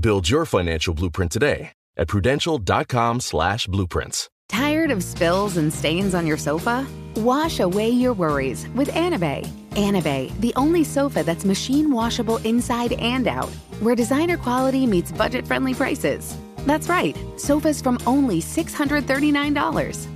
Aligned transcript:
Build 0.00 0.28
your 0.28 0.44
financial 0.44 0.94
blueprint 0.94 1.32
today 1.32 1.72
at 1.96 2.08
prudential.com 2.08 3.20
slash 3.20 3.66
blueprints. 3.66 4.28
Tired 4.48 4.90
of 4.90 5.02
spills 5.02 5.56
and 5.56 5.72
stains 5.72 6.14
on 6.14 6.26
your 6.26 6.36
sofa? 6.36 6.86
Wash 7.16 7.60
away 7.60 7.88
your 7.88 8.12
worries 8.12 8.68
with 8.74 8.88
Anabei. 8.88 9.46
Anabei, 9.70 10.38
the 10.40 10.52
only 10.56 10.84
sofa 10.84 11.22
that's 11.22 11.44
machine 11.44 11.90
washable 11.90 12.36
inside 12.38 12.92
and 12.94 13.26
out, 13.26 13.48
where 13.80 13.94
designer 13.94 14.36
quality 14.36 14.86
meets 14.86 15.10
budget 15.10 15.46
friendly 15.46 15.74
prices. 15.74 16.36
That's 16.66 16.88
right, 16.88 17.16
sofas 17.36 17.80
from 17.80 17.98
only 18.06 18.40
$639. 18.40 20.15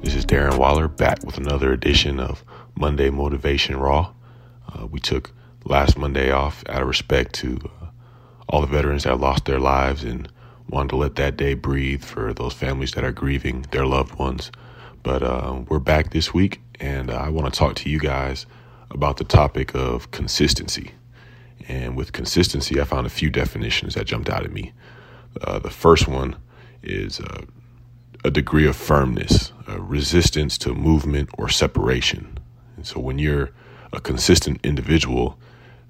This 0.00 0.14
is 0.14 0.24
Darren 0.24 0.58
Waller 0.58 0.86
back 0.86 1.24
with 1.24 1.38
another 1.38 1.72
edition 1.72 2.20
of 2.20 2.44
Monday 2.76 3.10
Motivation 3.10 3.76
Raw. 3.76 4.12
Uh, 4.72 4.86
we 4.86 5.00
took 5.00 5.32
last 5.64 5.98
Monday 5.98 6.30
off 6.30 6.62
out 6.68 6.82
of 6.82 6.88
respect 6.88 7.34
to 7.36 7.58
uh, 7.82 7.86
all 8.48 8.60
the 8.60 8.68
veterans 8.68 9.04
that 9.04 9.18
lost 9.18 9.44
their 9.44 9.58
lives 9.58 10.04
and 10.04 10.30
wanted 10.68 10.90
to 10.90 10.96
let 10.96 11.16
that 11.16 11.36
day 11.36 11.54
breathe 11.54 12.04
for 12.04 12.32
those 12.32 12.54
families 12.54 12.92
that 12.92 13.02
are 13.04 13.12
grieving 13.12 13.66
their 13.72 13.86
loved 13.86 14.14
ones. 14.14 14.52
But 15.02 15.22
uh, 15.24 15.62
we're 15.68 15.80
back 15.80 16.12
this 16.12 16.32
week, 16.32 16.60
and 16.78 17.10
I 17.10 17.28
want 17.28 17.52
to 17.52 17.58
talk 17.58 17.74
to 17.76 17.90
you 17.90 17.98
guys 17.98 18.46
about 18.90 19.16
the 19.16 19.24
topic 19.24 19.74
of 19.74 20.10
consistency. 20.12 20.92
And 21.66 21.96
with 21.96 22.12
consistency, 22.12 22.80
I 22.80 22.84
found 22.84 23.06
a 23.06 23.10
few 23.10 23.30
definitions 23.30 23.94
that 23.94 24.06
jumped 24.06 24.30
out 24.30 24.44
at 24.44 24.52
me. 24.52 24.72
Uh, 25.42 25.58
the 25.58 25.70
first 25.70 26.06
one 26.06 26.36
is 26.82 27.18
uh, 27.20 27.42
a 28.24 28.30
degree 28.30 28.66
of 28.66 28.76
firmness, 28.76 29.52
a 29.66 29.80
resistance 29.80 30.58
to 30.58 30.74
movement 30.74 31.28
or 31.38 31.48
separation. 31.48 32.38
And 32.76 32.86
so 32.86 33.00
when 33.00 33.18
you're 33.18 33.50
a 33.92 34.00
consistent 34.00 34.60
individual, 34.64 35.38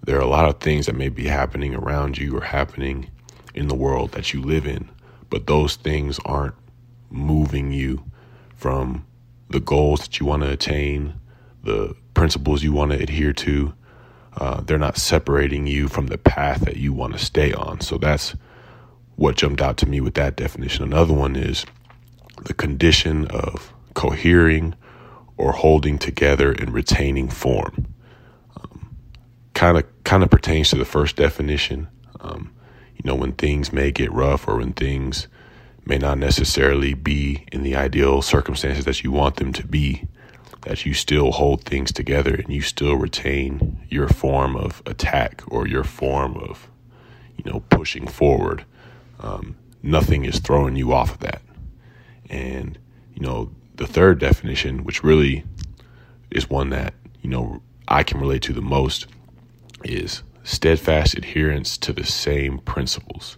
there 0.05 0.16
are 0.16 0.22
a 0.22 0.27
lot 0.27 0.49
of 0.49 0.61
things 0.61 0.87
that 0.87 0.94
may 0.94 1.09
be 1.09 1.27
happening 1.27 1.75
around 1.75 2.19
you 2.19 2.37
or 2.37 2.43
happening 2.43 3.11
in 3.55 3.69
the 3.69 3.75
world 3.75 4.12
that 4.12 4.33
you 4.33 4.41
live 4.41 4.66
in, 4.66 4.89
but 5.31 5.47
those 5.47 5.77
things 5.77 6.19
aren't 6.25 6.55
moving 7.11 7.72
you 7.72 8.05
from 8.55 9.06
the 9.50 9.60
goals 9.60 10.00
that 10.00 10.21
you 10.21 10.27
want 10.27 10.43
to 10.43 10.50
attain, 10.50 11.15
the 11.62 11.95
principles 12.15 12.62
you 12.62 12.72
want 12.72 12.93
to 12.93 12.99
adhere 12.99 13.33
to. 13.33 13.75
Uh, 14.37 14.60
they're 14.60 14.78
not 14.78 14.97
separating 14.97 15.66
you 15.66 15.89
from 15.89 16.06
the 16.06 16.19
path 16.19 16.60
that 16.60 16.77
you 16.77 16.93
want 16.93 17.12
to 17.12 17.19
stay 17.19 17.53
on. 17.53 17.81
So 17.81 17.99
that's 17.99 18.34
what 19.16 19.37
jumped 19.37 19.60
out 19.60 19.77
to 19.78 19.87
me 19.87 20.00
with 20.00 20.15
that 20.15 20.37
definition. 20.37 20.84
Another 20.84 21.15
one 21.15 21.34
is 21.34 21.66
the 22.44 22.54
condition 22.54 23.26
of 23.26 23.72
cohering 23.94 24.75
or 25.37 25.53
holding 25.53 25.99
together 25.99 26.53
and 26.53 26.72
retaining 26.72 27.28
form. 27.28 27.94
Kind 29.54 29.78
of 29.78 30.04
kind 30.04 30.22
of 30.22 30.31
pertains 30.31 30.71
to 30.71 30.77
the 30.77 30.84
first 30.84 31.16
definition. 31.16 31.88
Um, 32.21 32.53
you 32.94 33.03
know, 33.04 33.15
when 33.15 33.32
things 33.32 33.72
may 33.72 33.91
get 33.91 34.12
rough 34.12 34.47
or 34.47 34.56
when 34.56 34.72
things 34.72 35.27
may 35.84 35.98
not 35.98 36.19
necessarily 36.19 36.94
be 36.94 37.44
in 37.50 37.62
the 37.62 37.75
ideal 37.75 38.22
circumstances 38.22 38.84
that 38.84 39.03
you 39.03 39.10
want 39.10 39.37
them 39.37 39.53
to 39.54 39.66
be, 39.66 40.06
that 40.62 40.84
you 40.84 40.94
still 40.94 41.32
hold 41.32 41.65
things 41.65 41.93
together 41.93 42.34
and 42.34 42.53
you 42.53 42.60
still 42.60 42.94
retain 42.94 43.81
your 43.88 44.09
form 44.09 44.54
of 44.54 44.82
attack 44.87 45.43
or 45.48 45.66
your 45.66 45.84
form 45.84 46.37
of, 46.37 46.69
you 47.37 47.50
know, 47.50 47.60
pushing 47.71 48.06
forward. 48.06 48.65
Um, 49.21 49.56
nothing 49.82 50.25
is 50.25 50.38
throwing 50.41 50.77
you 50.77 50.93
off 50.93 51.12
of 51.12 51.21
that. 51.21 51.43
And, 52.28 52.78
you 53.15 53.22
know, 53.22 53.50
the 53.77 53.87
third 53.87 54.19
definition, 54.19 54.84
which 54.84 55.03
really 55.03 55.44
is 56.31 56.50
one 56.50 56.71
that, 56.71 56.94
you 57.22 57.31
know, 57.31 57.62
I 57.87 58.03
can 58.03 58.21
relate 58.21 58.43
to 58.43 58.53
the 58.53 58.61
most, 58.61 59.06
is 59.84 60.22
steadfast 60.44 61.16
adherence 61.16 61.77
to 61.78 61.93
the 61.93 62.05
same 62.05 62.59
principles. 62.59 63.37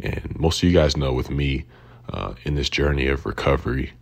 And 0.00 0.38
most 0.38 0.62
of 0.62 0.68
you 0.68 0.74
guys 0.74 0.96
know 0.96 1.12
with 1.12 1.30
me 1.30 1.64
uh, 2.08 2.34
in 2.44 2.54
this 2.54 2.68
journey 2.68 3.06
of 3.06 3.26
recovery, 3.26 3.92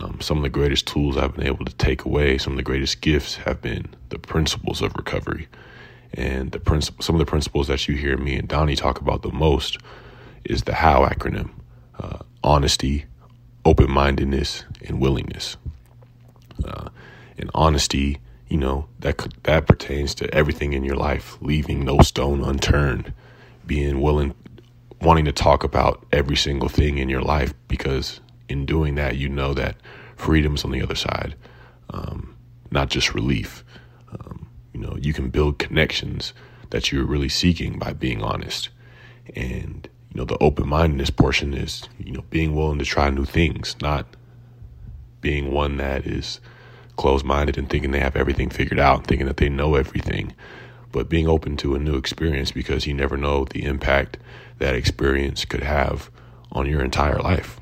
um, 0.00 0.20
some 0.20 0.36
of 0.36 0.42
the 0.42 0.48
greatest 0.48 0.86
tools 0.86 1.16
I've 1.16 1.34
been 1.34 1.46
able 1.46 1.64
to 1.64 1.74
take 1.74 2.04
away, 2.04 2.38
some 2.38 2.52
of 2.52 2.56
the 2.56 2.62
greatest 2.62 3.00
gifts 3.00 3.36
have 3.36 3.60
been 3.60 3.94
the 4.10 4.18
principles 4.18 4.80
of 4.82 4.94
recovery. 4.96 5.48
And 6.14 6.52
the 6.52 6.58
princip- 6.58 7.02
some 7.02 7.14
of 7.14 7.18
the 7.18 7.26
principles 7.26 7.68
that 7.68 7.88
you 7.88 7.94
hear 7.94 8.16
me 8.16 8.36
and 8.36 8.48
Donnie 8.48 8.76
talk 8.76 9.00
about 9.00 9.22
the 9.22 9.32
most 9.32 9.78
is 10.44 10.62
the 10.62 10.74
HOW 10.74 11.06
acronym 11.06 11.50
uh, 11.98 12.18
honesty, 12.42 13.06
open 13.68 13.90
mindedness 13.90 14.64
and 14.86 14.98
willingness. 14.98 15.58
Uh, 16.64 16.88
and 17.36 17.50
honesty, 17.54 18.18
you 18.48 18.56
know, 18.56 18.86
that 18.98 19.18
that 19.44 19.66
pertains 19.66 20.14
to 20.14 20.34
everything 20.34 20.72
in 20.72 20.84
your 20.84 20.96
life, 20.96 21.36
leaving 21.40 21.84
no 21.84 21.98
stone 21.98 22.42
unturned, 22.42 23.12
being 23.66 24.00
willing, 24.00 24.34
wanting 25.02 25.26
to 25.26 25.32
talk 25.32 25.64
about 25.64 26.04
every 26.12 26.34
single 26.34 26.68
thing 26.68 26.98
in 26.98 27.08
your 27.08 27.20
life, 27.20 27.52
because 27.68 28.20
in 28.48 28.64
doing 28.64 28.94
that, 28.94 29.16
you 29.16 29.28
know 29.28 29.52
that 29.54 29.76
freedom's 30.16 30.64
on 30.64 30.72
the 30.72 30.82
other 30.82 30.96
side, 30.96 31.36
um, 31.90 32.34
not 32.70 32.88
just 32.88 33.14
relief. 33.14 33.64
Um, 34.12 34.48
you 34.72 34.80
know, 34.80 34.96
you 34.98 35.12
can 35.12 35.28
build 35.28 35.58
connections 35.58 36.32
that 36.70 36.90
you're 36.90 37.04
really 37.04 37.28
seeking 37.28 37.78
by 37.78 37.92
being 37.92 38.22
honest, 38.22 38.70
and 39.36 39.88
you 40.10 40.18
know, 40.18 40.24
the 40.24 40.38
open 40.38 40.68
mindedness 40.68 41.10
portion 41.10 41.54
is, 41.54 41.82
you 41.98 42.12
know, 42.12 42.24
being 42.30 42.54
willing 42.54 42.78
to 42.78 42.84
try 42.84 43.10
new 43.10 43.24
things, 43.24 43.76
not 43.80 44.06
being 45.20 45.52
one 45.52 45.76
that 45.76 46.06
is 46.06 46.40
closed 46.96 47.24
minded 47.24 47.56
and 47.58 47.68
thinking 47.68 47.90
they 47.90 48.00
have 48.00 48.16
everything 48.16 48.50
figured 48.50 48.80
out, 48.80 49.06
thinking 49.06 49.26
that 49.26 49.36
they 49.36 49.48
know 49.48 49.74
everything, 49.74 50.34
but 50.92 51.08
being 51.08 51.28
open 51.28 51.56
to 51.56 51.74
a 51.74 51.78
new 51.78 51.96
experience 51.96 52.50
because 52.50 52.86
you 52.86 52.94
never 52.94 53.16
know 53.16 53.44
the 53.44 53.64
impact 53.64 54.18
that 54.58 54.74
experience 54.74 55.44
could 55.44 55.62
have 55.62 56.10
on 56.50 56.66
your 56.66 56.82
entire 56.82 57.18
life. 57.18 57.60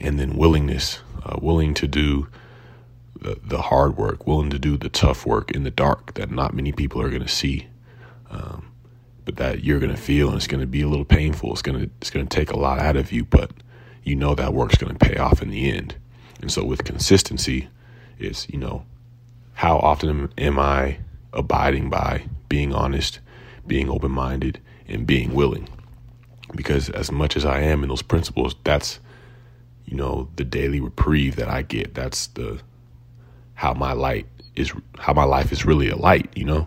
And 0.00 0.18
then 0.18 0.36
willingness, 0.36 1.00
uh, 1.24 1.38
willing 1.40 1.72
to 1.74 1.86
do 1.86 2.28
the, 3.14 3.38
the 3.42 3.62
hard 3.62 3.96
work, 3.96 4.26
willing 4.26 4.50
to 4.50 4.58
do 4.58 4.76
the 4.76 4.88
tough 4.88 5.24
work 5.24 5.50
in 5.52 5.62
the 5.62 5.70
dark 5.70 6.14
that 6.14 6.30
not 6.30 6.54
many 6.54 6.72
people 6.72 7.00
are 7.00 7.08
going 7.08 7.22
to 7.22 7.28
see, 7.28 7.68
um, 8.30 8.70
but 9.26 9.36
that 9.36 9.62
you're 9.62 9.80
going 9.80 9.94
to 9.94 10.00
feel 10.00 10.28
and 10.28 10.36
it's 10.36 10.46
going 10.46 10.62
to 10.62 10.66
be 10.66 10.80
a 10.80 10.88
little 10.88 11.04
painful. 11.04 11.52
It's 11.52 11.60
going 11.60 11.78
to 11.78 11.90
it's 12.00 12.08
going 12.10 12.26
to 12.26 12.34
take 12.34 12.50
a 12.50 12.56
lot 12.56 12.78
out 12.78 12.96
of 12.96 13.12
you, 13.12 13.24
but 13.24 13.50
you 14.02 14.16
know 14.16 14.34
that 14.34 14.54
work's 14.54 14.78
going 14.78 14.96
to 14.96 15.06
pay 15.06 15.16
off 15.16 15.42
in 15.42 15.50
the 15.50 15.70
end. 15.70 15.96
And 16.40 16.50
so 16.50 16.64
with 16.64 16.84
consistency, 16.84 17.68
is 18.18 18.48
you 18.48 18.58
know 18.58 18.86
how 19.54 19.76
often 19.78 20.32
am 20.38 20.58
I 20.58 20.98
abiding 21.32 21.90
by 21.90 22.24
being 22.48 22.72
honest, 22.72 23.20
being 23.66 23.90
open 23.90 24.12
minded, 24.12 24.60
and 24.88 25.06
being 25.06 25.34
willing? 25.34 25.68
Because 26.54 26.88
as 26.90 27.10
much 27.10 27.36
as 27.36 27.44
I 27.44 27.60
am 27.60 27.82
in 27.82 27.88
those 27.88 28.02
principles, 28.02 28.54
that's 28.64 29.00
you 29.84 29.96
know 29.96 30.28
the 30.36 30.44
daily 30.44 30.80
reprieve 30.80 31.36
that 31.36 31.48
I 31.48 31.62
get. 31.62 31.94
That's 31.94 32.28
the 32.28 32.60
how 33.54 33.74
my 33.74 33.92
light 33.92 34.26
is 34.56 34.72
how 34.98 35.12
my 35.12 35.24
life 35.24 35.52
is 35.52 35.64
really 35.64 35.88
a 35.88 35.96
light, 35.96 36.30
you 36.34 36.44
know? 36.44 36.66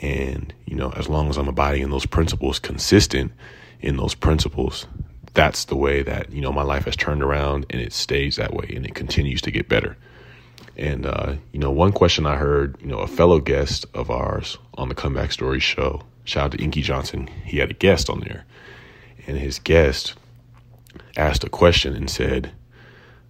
And, 0.00 0.52
you 0.66 0.76
know, 0.76 0.90
as 0.90 1.08
long 1.08 1.28
as 1.28 1.36
I'm 1.36 1.48
abiding 1.48 1.82
in 1.82 1.90
those 1.90 2.06
principles, 2.06 2.58
consistent 2.58 3.32
in 3.80 3.96
those 3.96 4.14
principles, 4.14 4.86
that's 5.34 5.66
the 5.66 5.76
way 5.76 6.02
that, 6.02 6.30
you 6.32 6.40
know, 6.40 6.52
my 6.52 6.62
life 6.62 6.84
has 6.84 6.96
turned 6.96 7.22
around 7.22 7.66
and 7.70 7.80
it 7.80 7.92
stays 7.92 8.36
that 8.36 8.54
way 8.54 8.72
and 8.74 8.84
it 8.86 8.94
continues 8.94 9.40
to 9.42 9.50
get 9.50 9.68
better. 9.68 9.96
And, 10.76 11.06
uh, 11.06 11.34
you 11.52 11.58
know, 11.58 11.70
one 11.70 11.92
question 11.92 12.26
I 12.26 12.36
heard, 12.36 12.76
you 12.80 12.86
know, 12.86 12.98
a 12.98 13.06
fellow 13.06 13.40
guest 13.40 13.86
of 13.94 14.10
ours 14.10 14.58
on 14.74 14.88
the 14.88 14.94
Comeback 14.94 15.32
Story 15.32 15.60
show, 15.60 16.02
shout 16.24 16.46
out 16.46 16.52
to 16.52 16.62
Inky 16.62 16.82
Johnson, 16.82 17.28
he 17.44 17.58
had 17.58 17.70
a 17.70 17.74
guest 17.74 18.08
on 18.08 18.20
there. 18.20 18.44
And 19.26 19.36
his 19.36 19.58
guest 19.58 20.14
asked 21.16 21.44
a 21.44 21.50
question 21.50 21.94
and 21.94 22.08
said, 22.08 22.52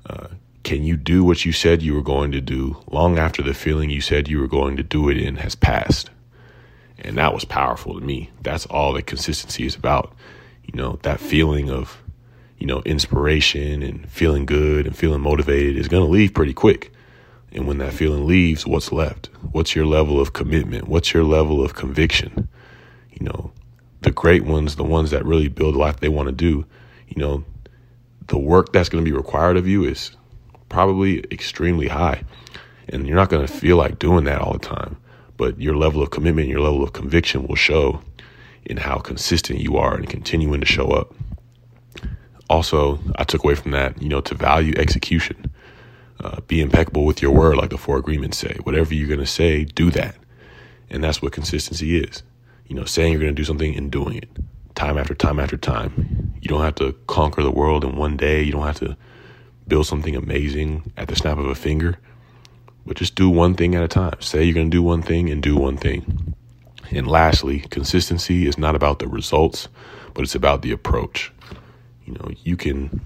uh, 0.08 0.28
can 0.62 0.84
you 0.84 0.96
do 0.96 1.24
what 1.24 1.44
you 1.44 1.52
said 1.52 1.82
you 1.82 1.94
were 1.94 2.02
going 2.02 2.32
to 2.32 2.40
do 2.40 2.76
long 2.90 3.18
after 3.18 3.42
the 3.42 3.54
feeling 3.54 3.88
you 3.88 4.02
said 4.02 4.28
you 4.28 4.40
were 4.40 4.48
going 4.48 4.76
to 4.76 4.82
do 4.82 5.08
it 5.08 5.16
in 5.16 5.36
has 5.36 5.54
passed? 5.54 6.10
And 6.98 7.16
that 7.16 7.32
was 7.32 7.44
powerful 7.44 7.98
to 7.98 8.04
me. 8.04 8.30
That's 8.42 8.66
all 8.66 8.92
that 8.94 9.06
consistency 9.06 9.66
is 9.66 9.76
about. 9.76 10.12
You 10.64 10.76
know, 10.76 10.98
that 11.02 11.20
feeling 11.20 11.70
of, 11.70 12.02
you 12.58 12.66
know, 12.66 12.82
inspiration 12.82 13.82
and 13.82 14.08
feeling 14.10 14.46
good 14.46 14.86
and 14.86 14.96
feeling 14.96 15.20
motivated 15.20 15.76
is 15.76 15.88
going 15.88 16.04
to 16.04 16.10
leave 16.10 16.34
pretty 16.34 16.52
quick. 16.52 16.92
And 17.52 17.66
when 17.66 17.78
that 17.78 17.94
feeling 17.94 18.26
leaves, 18.26 18.66
what's 18.66 18.92
left? 18.92 19.30
What's 19.52 19.74
your 19.74 19.86
level 19.86 20.20
of 20.20 20.32
commitment? 20.32 20.88
What's 20.88 21.14
your 21.14 21.24
level 21.24 21.64
of 21.64 21.74
conviction? 21.74 22.48
You 23.12 23.26
know, 23.26 23.52
the 24.02 24.10
great 24.10 24.44
ones, 24.44 24.76
the 24.76 24.84
ones 24.84 25.10
that 25.10 25.24
really 25.24 25.48
build 25.48 25.74
life 25.74 26.00
they 26.00 26.08
want 26.08 26.28
to 26.28 26.34
do, 26.34 26.66
you 27.08 27.16
know, 27.16 27.44
the 28.26 28.38
work 28.38 28.72
that's 28.72 28.88
going 28.88 29.02
to 29.02 29.10
be 29.10 29.16
required 29.16 29.56
of 29.56 29.66
you 29.66 29.84
is 29.84 30.12
probably 30.68 31.20
extremely 31.30 31.88
high. 31.88 32.22
And 32.88 33.06
you're 33.06 33.16
not 33.16 33.30
going 33.30 33.46
to 33.46 33.52
feel 33.52 33.76
like 33.76 33.98
doing 33.98 34.24
that 34.24 34.40
all 34.40 34.52
the 34.52 34.58
time. 34.58 34.96
But 35.38 35.58
your 35.58 35.76
level 35.76 36.02
of 36.02 36.10
commitment, 36.10 36.48
your 36.48 36.60
level 36.60 36.82
of 36.82 36.92
conviction 36.92 37.46
will 37.46 37.56
show 37.56 38.02
in 38.66 38.76
how 38.76 38.98
consistent 38.98 39.60
you 39.60 39.78
are 39.78 39.94
and 39.94 40.06
continuing 40.06 40.60
to 40.60 40.66
show 40.66 40.88
up. 40.88 41.14
Also, 42.50 42.98
I 43.16 43.24
took 43.24 43.42
away 43.42 43.54
from 43.54 43.70
that, 43.70 44.02
you 44.02 44.10
know, 44.10 44.20
to 44.20 44.34
value 44.34 44.74
execution. 44.76 45.50
Uh, 46.20 46.40
be 46.42 46.60
impeccable 46.60 47.06
with 47.06 47.22
your 47.22 47.30
word, 47.30 47.56
like 47.56 47.70
the 47.70 47.78
four 47.78 47.96
agreements 47.96 48.36
say. 48.36 48.58
Whatever 48.64 48.92
you're 48.92 49.08
going 49.08 49.20
to 49.20 49.26
say, 49.26 49.64
do 49.64 49.90
that. 49.92 50.16
And 50.90 51.02
that's 51.02 51.22
what 51.22 51.32
consistency 51.32 51.98
is. 51.98 52.22
You 52.66 52.74
know, 52.74 52.84
saying 52.84 53.12
you're 53.12 53.20
going 53.22 53.34
to 53.34 53.40
do 53.40 53.44
something 53.44 53.74
and 53.74 53.90
doing 53.90 54.16
it 54.16 54.28
time 54.78 54.96
after 54.96 55.14
time 55.14 55.40
after 55.40 55.56
time. 55.56 56.32
You 56.40 56.48
don't 56.48 56.62
have 56.62 56.76
to 56.76 56.92
conquer 57.08 57.42
the 57.42 57.50
world 57.50 57.84
in 57.84 57.96
one 57.96 58.16
day. 58.16 58.42
You 58.42 58.52
don't 58.52 58.66
have 58.66 58.78
to 58.78 58.96
build 59.66 59.86
something 59.86 60.14
amazing 60.14 60.92
at 60.96 61.08
the 61.08 61.16
snap 61.16 61.36
of 61.38 61.46
a 61.46 61.54
finger, 61.54 61.98
but 62.88 62.96
just 62.96 63.14
do 63.14 63.28
one 63.28 63.54
thing 63.54 63.74
at 63.74 63.82
a 63.82 63.88
time. 63.88 64.18
Say 64.20 64.44
you're 64.44 64.54
going 64.54 64.70
to 64.70 64.76
do 64.76 64.82
one 64.82 65.02
thing 65.02 65.28
and 65.28 65.42
do 65.42 65.56
one 65.56 65.76
thing. 65.76 66.34
And 66.90 67.06
lastly, 67.06 67.60
consistency 67.68 68.46
is 68.46 68.56
not 68.56 68.74
about 68.74 68.98
the 68.98 69.06
results, 69.06 69.68
but 70.14 70.22
it's 70.22 70.34
about 70.34 70.62
the 70.62 70.72
approach. 70.72 71.30
You 72.06 72.14
know, 72.14 72.30
you 72.42 72.56
can, 72.56 73.02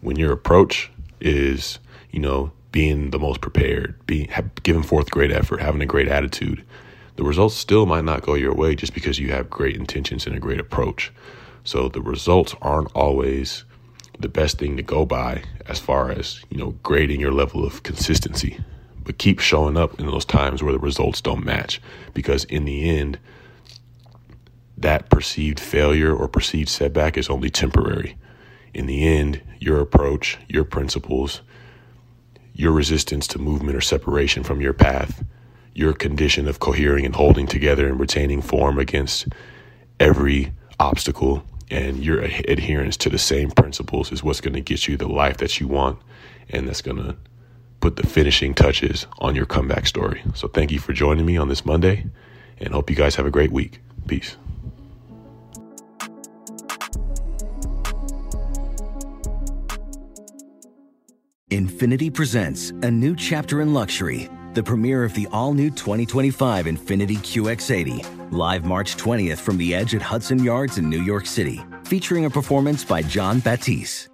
when 0.00 0.16
your 0.16 0.32
approach 0.32 0.90
is, 1.20 1.78
you 2.10 2.18
know, 2.18 2.50
being 2.72 3.10
the 3.10 3.20
most 3.20 3.40
prepared, 3.40 4.04
being 4.04 4.28
giving 4.64 4.82
forth 4.82 5.12
great 5.12 5.30
effort, 5.30 5.60
having 5.60 5.80
a 5.80 5.86
great 5.86 6.08
attitude, 6.08 6.64
the 7.14 7.22
results 7.22 7.54
still 7.54 7.86
might 7.86 8.04
not 8.04 8.22
go 8.22 8.34
your 8.34 8.52
way 8.52 8.74
just 8.74 8.94
because 8.94 9.20
you 9.20 9.30
have 9.30 9.48
great 9.48 9.76
intentions 9.76 10.26
and 10.26 10.34
a 10.34 10.40
great 10.40 10.58
approach. 10.58 11.12
So 11.62 11.88
the 11.88 12.02
results 12.02 12.56
aren't 12.60 12.90
always 12.96 13.62
the 14.18 14.28
best 14.28 14.58
thing 14.58 14.76
to 14.76 14.82
go 14.82 15.06
by 15.06 15.44
as 15.66 15.78
far 15.78 16.10
as, 16.10 16.44
you 16.50 16.56
know, 16.56 16.72
grading 16.82 17.20
your 17.20 17.32
level 17.32 17.64
of 17.64 17.84
consistency. 17.84 18.58
But 19.04 19.18
keep 19.18 19.38
showing 19.38 19.76
up 19.76 20.00
in 20.00 20.06
those 20.06 20.24
times 20.24 20.62
where 20.62 20.72
the 20.72 20.78
results 20.78 21.20
don't 21.20 21.44
match 21.44 21.80
because 22.14 22.44
in 22.44 22.64
the 22.64 22.88
end, 22.88 23.18
that 24.76 25.10
perceived 25.10 25.60
failure 25.60 26.14
or 26.14 26.26
perceived 26.26 26.68
setback 26.68 27.16
is 27.16 27.28
only 27.28 27.50
temporary. 27.50 28.16
In 28.72 28.86
the 28.86 29.06
end, 29.06 29.40
your 29.60 29.80
approach, 29.80 30.38
your 30.48 30.64
principles, 30.64 31.42
your 32.54 32.72
resistance 32.72 33.26
to 33.28 33.38
movement 33.38 33.76
or 33.76 33.80
separation 33.80 34.42
from 34.42 34.60
your 34.60 34.72
path, 34.72 35.24
your 35.74 35.92
condition 35.92 36.48
of 36.48 36.60
cohering 36.60 37.04
and 37.04 37.14
holding 37.14 37.46
together 37.46 37.86
and 37.86 38.00
retaining 38.00 38.40
form 38.42 38.78
against 38.78 39.28
every 40.00 40.52
obstacle 40.78 41.44
and 41.70 42.04
your 42.04 42.20
adherence 42.20 42.96
to 42.96 43.10
the 43.10 43.18
same 43.18 43.50
principles 43.50 44.12
is 44.12 44.22
what's 44.22 44.40
going 44.40 44.54
to 44.54 44.60
get 44.60 44.86
you 44.86 44.96
the 44.96 45.08
life 45.08 45.38
that 45.38 45.60
you 45.60 45.66
want 45.66 45.98
and 46.50 46.68
that's 46.68 46.82
going 46.82 46.96
to 46.96 47.16
put 47.84 47.96
the 47.96 48.06
finishing 48.06 48.54
touches 48.54 49.06
on 49.18 49.36
your 49.36 49.44
comeback 49.44 49.86
story. 49.86 50.22
So 50.34 50.48
thank 50.48 50.72
you 50.72 50.78
for 50.78 50.94
joining 50.94 51.26
me 51.26 51.36
on 51.36 51.50
this 51.50 51.66
Monday 51.66 52.06
and 52.56 52.72
hope 52.72 52.88
you 52.88 52.96
guys 52.96 53.14
have 53.16 53.26
a 53.26 53.30
great 53.30 53.52
week. 53.52 53.82
Peace. 54.06 54.38
Infiniti 61.50 62.12
presents 62.12 62.70
a 62.70 62.90
new 62.90 63.14
chapter 63.14 63.60
in 63.60 63.74
luxury, 63.74 64.30
the 64.54 64.62
premiere 64.62 65.04
of 65.04 65.12
the 65.12 65.28
all 65.30 65.52
new 65.52 65.68
2025 65.68 66.64
Infiniti 66.64 67.18
QX80 67.18 68.32
Live 68.32 68.64
March 68.64 68.96
20th 68.96 69.40
from 69.40 69.58
the 69.58 69.74
edge 69.74 69.94
at 69.94 70.00
Hudson 70.00 70.42
Yards 70.42 70.78
in 70.78 70.88
New 70.88 71.02
York 71.02 71.26
City, 71.26 71.60
featuring 71.84 72.24
a 72.24 72.30
performance 72.30 72.82
by 72.82 73.02
Jon 73.02 73.40
Batiste. 73.40 74.13